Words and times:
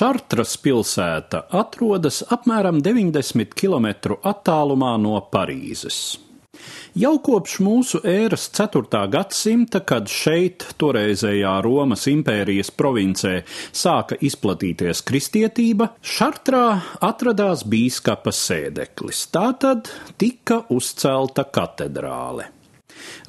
Šartras 0.00 0.54
pilsēta 0.56 1.42
atrodas 1.58 2.22
apmēram 2.32 2.78
90 2.80 3.50
km 3.52 4.14
attālumā 4.30 4.94
no 4.96 5.18
Parīzes. 5.28 5.98
Jau 6.96 7.10
kopš 7.20 7.58
mūsu 7.60 7.98
ēras 8.08 8.46
4. 8.56 9.02
gadsimta, 9.12 9.82
kad 9.84 10.08
šeit, 10.08 10.64
toreizējā 10.80 11.52
Romas 11.66 12.06
impērijas 12.08 12.72
provincē, 12.72 13.34
sāka 13.76 14.16
izplatīties 14.24 15.04
kristietība, 15.10 15.90
Šartrā 16.00 16.64
atradās 17.10 17.66
bīskapa 17.68 18.32
sēdeklis. 18.32 19.26
Tātad 19.36 19.92
tika 20.16 20.62
uzcelta 20.72 21.44
katedrāle. 21.44 22.48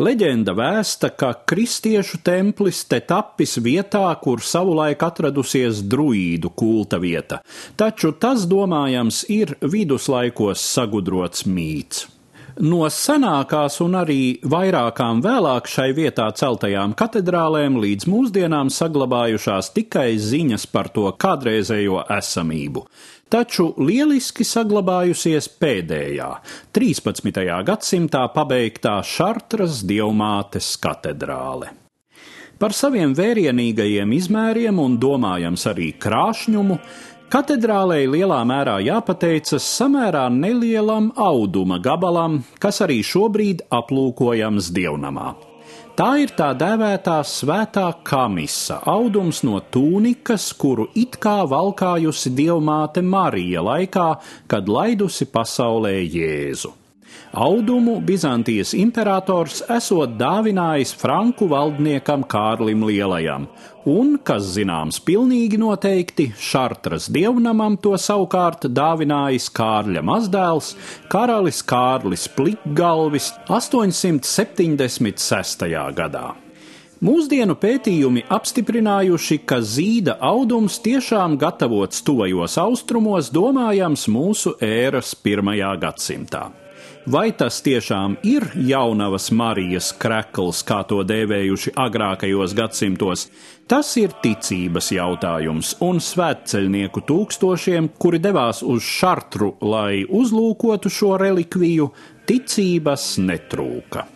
Leģenda 0.00 0.54
vēsta, 0.56 1.10
ka 1.16 1.32
kristiešu 1.46 2.22
templis 2.26 2.84
te 2.90 3.00
tapis 3.00 3.56
vietā, 3.62 4.06
kur 4.22 4.42
savulaik 4.44 5.02
atradusies 5.02 5.82
druīdu 5.82 6.52
kulta 6.56 7.00
vieta, 7.02 7.42
taču 7.76 8.12
tas, 8.12 8.46
domājams, 8.50 9.24
ir 9.32 9.56
viduslaikos 9.60 10.64
sagudrots 10.74 11.46
mīts. 11.46 12.08
No 12.60 12.84
senākās 12.92 13.78
un 13.80 13.94
arī 13.96 14.36
vairākām 14.44 15.22
vēlāk 15.24 15.68
šai 15.70 15.94
vietā 15.96 16.26
celtajām 16.36 16.92
katedrālēm 16.92 17.78
līdz 17.80 18.04
mūsdienām 18.12 18.68
saglabājušās 18.68 19.70
tikai 19.78 20.18
ziņas 20.20 20.66
par 20.68 20.90
to 20.92 21.06
kādreizējo 21.16 22.02
esamību. 22.18 22.84
Taču 23.32 23.70
lieliski 23.80 24.44
saglabājusies 24.44 25.48
pēdējā, 25.62 26.28
13. 26.76 27.40
gadsimtā 27.64 28.26
pabeigtā 28.34 28.98
Šartras 29.08 29.80
dievmātes 29.88 30.74
katedrāle. 30.84 31.72
Par 32.60 32.76
saviem 32.76 33.14
vērienīgajiem 33.16 34.10
izmēriem 34.18 34.82
un 34.82 35.00
domājams 35.00 35.64
arī 35.70 35.94
krāšņumu 35.96 36.76
Katedrālei 37.30 38.08
lielā 38.10 38.40
mērā 38.42 38.80
jāpateicas 38.82 39.62
samērā 39.62 40.24
nelielam 40.34 41.12
auduma 41.14 41.76
gabalam, 41.78 42.40
kas 42.58 42.82
arī 42.82 42.96
šobrīd 43.06 43.62
aplūkojams 43.70 44.72
dievnamā. 44.74 45.28
Tā 45.94 46.08
ir 46.24 46.32
tā 46.34 46.48
dēvētā 46.58 47.20
svētā 47.22 47.86
kamisa, 48.02 48.80
audums 48.82 49.44
no 49.46 49.62
tūnikas, 49.62 50.48
kuru 50.58 50.88
it 50.98 51.20
kā 51.22 51.36
valkājusi 51.46 52.34
dievmāte 52.34 53.06
Marija 53.06 53.62
laikā, 53.62 54.10
kad 54.50 54.66
laidusi 54.66 55.30
pasaulē 55.30 56.00
Jēzu. 56.02 56.79
Audumu 57.30 58.00
Bizantijas 58.02 58.74
imperators 58.74 59.62
esot 59.70 60.18
dāvinājis 60.18 60.90
Franku 60.98 61.46
valdniekam 61.50 62.24
Kārlim 62.26 62.82
Lielajam, 62.88 63.46
un, 63.86 64.18
kas 64.18 64.42
zināms 64.56 64.98
pilnīgi 65.06 65.58
noteikti, 65.62 66.32
Šartras 66.34 67.06
dievnamam 67.14 67.78
to 67.78 67.94
savukārt 67.94 68.66
dāvinājis 68.74 69.46
Kārļa 69.54 70.02
mazdēls, 70.10 70.74
karalis 71.12 71.62
Kārlis 71.62 72.26
Plikgalvis 72.34 73.30
876. 73.46 75.70
gadā. 75.94 76.34
Mūsdienu 77.00 77.54
pētījumi 77.56 78.26
apstiprinājuši, 78.28 79.38
ka 79.48 79.62
zīda 79.64 80.18
audums 80.20 80.74
tiešām 80.84 81.38
gatavots 81.40 82.02
tuvajos 82.04 82.58
austrumos, 82.60 83.30
domājams, 83.32 84.04
mūsu 84.12 84.52
ēras 84.60 85.14
pirmajā 85.16 85.70
gadsimtā. 85.80 86.50
Vai 87.10 87.32
tas 87.34 87.56
tiešām 87.66 88.12
ir 88.28 88.44
jaunavas 88.54 89.30
Marijas 89.34 89.88
krekls, 89.98 90.60
kā 90.62 90.82
to 90.86 91.00
dēvējuši 91.02 91.72
agrākajos 91.80 92.54
gadsimtos, 92.54 93.24
tas 93.66 93.90
ir 93.98 94.14
ticības 94.22 94.92
jautājums, 94.94 95.72
un 95.82 95.98
svētceļnieku 95.98 97.02
tūkstošiem, 97.08 97.90
kuri 97.98 98.22
devās 98.22 98.62
uz 98.62 98.86
šartru, 98.86 99.56
lai 99.72 100.04
uzlūkotu 100.06 100.92
šo 101.00 101.16
relikviju, 101.18 101.90
ticības 102.30 103.10
netrūka. 103.26 104.06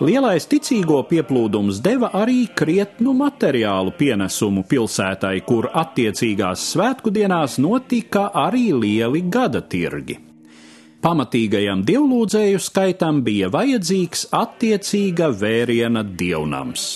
Lielais 0.00 0.48
ticīgo 0.48 1.04
pieplūdums 1.10 1.82
deva 1.84 2.14
arī 2.24 2.46
krietnu 2.56 3.12
materiālu 3.20 3.92
pienesumu 3.98 4.64
pilsētai, 4.70 5.40
kur 5.44 5.68
attiecīgās 5.68 6.70
svētku 6.72 7.12
dienās 7.12 7.60
notika 7.60 8.30
arī 8.48 8.70
lieli 8.72 9.28
gada 9.28 9.60
tirgi. 9.60 10.33
Pamatīgajam 11.04 11.82
dievlūdzēju 11.84 12.60
skaitam 12.64 13.18
bija 13.26 13.50
vajadzīgs 13.52 14.22
attiecīga 14.32 15.26
vēriena 15.36 16.00
dievnams. 16.00 16.94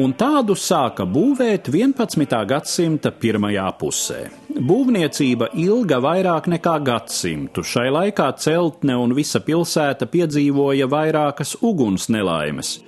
Un 0.00 0.14
tādu 0.16 0.56
sāka 0.56 1.04
būvēt 1.04 1.68
11. 1.68 2.38
gadsimta 2.48 3.12
pirmajā 3.12 3.66
pusē. 3.76 4.22
Būvniecība 4.70 5.50
ilga 5.60 6.00
vairāk 6.00 6.48
nekā 6.54 6.78
gadsimtu. 6.88 7.66
Šai 7.66 7.90
laikā 7.98 8.30
celtne 8.40 8.96
un 8.96 9.12
visa 9.12 9.44
pilsēta 9.44 10.08
piedzīvoja 10.08 10.88
vairākas 10.88 11.58
uguns 11.60 12.08
nelaimes, 12.08 12.78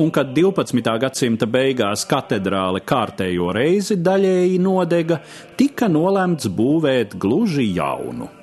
un 0.00 0.08
kad 0.08 0.32
12. 0.32 0.96
gadsimta 1.04 1.44
beigās 1.44 2.08
katedrāle 2.08 2.80
kārtējo 2.80 3.52
reizi 3.52 4.00
daļēji 4.00 4.60
nodega, 4.64 5.20
tika 5.60 5.92
nolemts 5.92 6.48
būvēt 6.48 7.20
gluži 7.20 7.68
jaunu. 7.74 8.39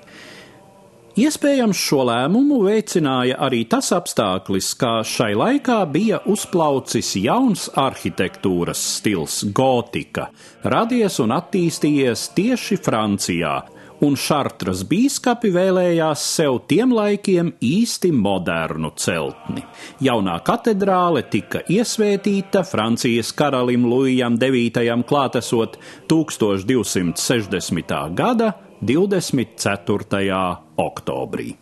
Iespējams, 1.18 1.80
šo 1.82 2.04
lēmumu 2.06 2.60
veicināja 2.68 3.40
arī 3.42 3.64
tas 3.66 3.88
apstākļis, 3.96 4.68
ka 4.78 4.90
šai 5.02 5.32
laikā 5.34 5.80
bija 5.90 6.20
uzplaucis 6.30 7.16
jauns 7.18 7.64
arhitektūras 7.74 8.84
stils- 9.00 9.40
gotika, 9.60 10.28
radies 10.62 11.18
un 11.20 11.34
attīstījies 11.34 12.28
tieši 12.38 12.78
Francijā, 12.78 13.64
un 14.02 14.14
Šartras 14.14 14.84
bīskapi 14.86 15.50
vēlējās 15.58 16.22
sev 16.36 16.60
tiem 16.68 16.94
laikiem 16.94 17.52
īsti 17.66 18.14
modernu 18.14 18.92
celtni. 18.96 19.66
Jaunā 20.00 20.38
katedrāle 20.44 21.24
tika 21.32 21.64
iesvētīta 21.66 22.64
Francijas 22.64 23.32
karalim 23.32 23.90
Luijam 23.90 24.38
IX 24.38 25.04
klātesot 25.10 25.78
1260. 26.08 28.14
gada 28.14 28.54
24. 28.82 30.62
oktobrī. 30.78 31.56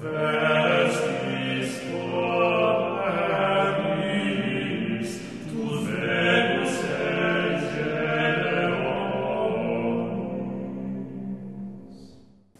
Vēsti. 0.00 1.15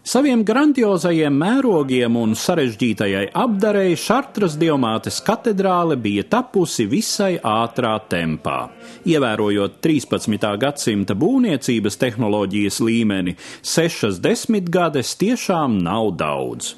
Saviem 0.07 0.39
grandiozajiem 0.47 1.35
mērogiem 1.35 2.15
un 2.15 2.31
sarežģītajai 2.39 3.25
apdarei 3.35 3.97
Šartras 3.99 4.53
diamātes 4.55 5.17
katedrāle 5.19 5.97
bija 5.99 6.23
tapusi 6.31 6.85
visai 6.87 7.33
ātrā 7.43 7.91
tempā. 8.07 8.69
Ievērojot 9.03 9.81
13. 9.83 10.47
gadsimta 10.61 11.11
būvniecības 11.11 11.99
tehnoloģijas 11.99 12.79
līmeni, 12.87 13.33
sešas 13.59 14.21
desmitgades 14.23 15.11
tiešām 15.19 15.75
nav 15.83 16.13
daudz. 16.21 16.77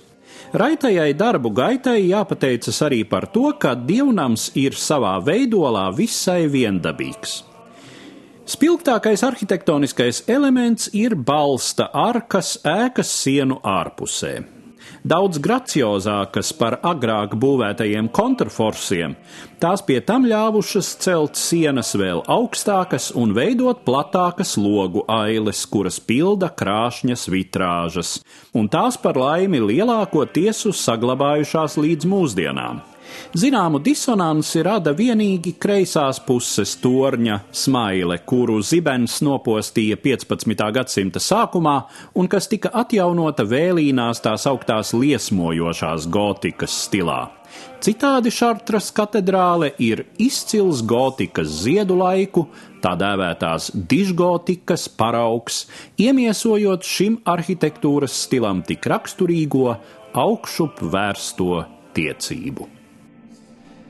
Raitajai 0.57 1.11
darbu 1.13 1.51
gaitai 1.53 1.99
jāpateicas 2.07 2.81
arī 2.87 3.03
par 3.05 3.29
to, 3.29 3.51
ka 3.61 3.75
dievnams 3.77 4.49
ir 4.57 4.73
savā 4.73 5.19
veidolā 5.21 5.85
visai 5.93 6.47
viendabīgs. 6.49 7.43
Spilgtākais 8.49 9.21
arhitektoniskais 9.21 10.23
elements 10.25 10.87
ir 10.97 11.13
balsta 11.13 11.85
arkas 11.93 12.55
ēkas 12.65 13.11
sienu 13.13 13.59
ārpusē. 13.61 14.39
Daudz 15.05 15.37
graciozākas 15.37 16.49
par 16.57 16.79
agrāk 16.81 17.35
būvētajiem 17.37 18.09
kontrforsiem, 18.09 19.13
tās 19.61 19.85
pie 19.85 19.99
tam 20.01 20.25
ļāvušas 20.25 20.89
celt 21.05 21.37
sienas 21.37 21.93
vēl 21.93 22.23
augstākas 22.25 23.11
un 23.13 23.35
veidot 23.37 23.85
platākas 23.85 24.57
logu 24.57 25.05
ailes, 25.05 25.61
kuras 25.69 26.01
pilda 26.01 26.49
krāšņas 26.49 27.29
vitrāžas, 27.29 28.17
un 28.57 28.65
tās 28.65 28.97
par 28.97 29.19
laimi 29.19 29.61
lielāko 29.61 30.25
tiesu 30.25 30.73
saglabājušās 30.73 31.77
līdz 31.77 32.09
mūsdienām. 32.09 32.81
Zināmu 33.37 33.79
disonanci 33.85 34.63
rada 34.65 34.93
vienīgi 34.97 35.55
kreisās 35.61 36.17
puses 36.25 36.75
torņa 36.81 37.39
smaile, 37.53 38.19
kuru 38.25 38.59
zibens 38.65 39.19
nopostīja 39.25 39.99
15. 40.01 40.69
gadsimta 40.73 41.21
sākumā 41.21 41.75
un 42.17 42.29
kas 42.31 42.49
tika 42.49 42.73
atjaunota 42.83 43.45
vēlīnās 43.45 44.23
tās 44.25 44.47
augtās 44.49 44.95
liesmojošās 44.97 46.09
gotikas 46.09 46.79
stilā. 46.87 47.27
Citādi 47.79 48.31
Šartras 48.33 48.89
katedrāle 48.95 49.69
ir 49.79 50.03
izcils 50.19 50.81
gotikas 50.85 51.53
ziedu 51.63 51.95
laiku, 52.01 52.47
tā 52.83 52.91
dēvētās 52.99 53.69
dižgotikas 53.93 54.87
paraugs, 54.99 55.63
iemiesojot 56.01 56.83
šim 56.83 57.21
arhitektūras 57.29 58.17
stilam 58.25 58.65
tik 58.67 58.89
raksturīgo 58.91 59.77
augšup 60.17 60.83
vērsto 60.91 61.63
tiecību. 61.95 62.78